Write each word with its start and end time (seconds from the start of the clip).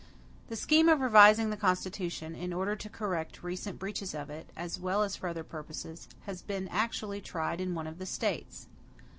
The 0.47 0.55
scheme 0.55 0.89
of 0.89 0.99
revising 0.99 1.51
the 1.51 1.57
constitution, 1.57 2.33
in 2.33 2.53
order 2.53 2.75
to 2.75 2.89
correct 2.89 3.43
recent 3.43 3.77
breaches 3.77 4.15
of 4.15 4.31
it, 4.31 4.49
as 4.57 4.79
well 4.79 5.03
as 5.03 5.15
for 5.15 5.27
other 5.27 5.43
purposes, 5.43 6.07
has 6.21 6.41
been 6.41 6.67
actually 6.69 7.21
tried 7.21 7.61
in 7.61 7.75
one 7.75 7.85
of 7.85 7.99
the 7.99 8.07
States. 8.07 8.67